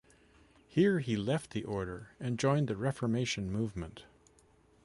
Here 0.67 0.97
he 0.97 1.15
left 1.15 1.51
the 1.51 1.63
order 1.63 2.09
and 2.19 2.39
joined 2.39 2.67
the 2.67 2.75
Reformation 2.75 3.51
movement. 3.51 4.03